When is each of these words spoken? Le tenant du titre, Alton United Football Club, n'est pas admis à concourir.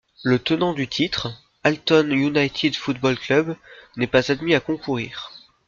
Le 0.23 0.39
tenant 0.39 0.73
du 0.73 0.87
titre, 0.87 1.31
Alton 1.63 2.09
United 2.09 2.75
Football 2.75 3.19
Club, 3.19 3.55
n'est 3.97 4.07
pas 4.07 4.31
admis 4.31 4.55
à 4.55 4.59
concourir. 4.59 5.29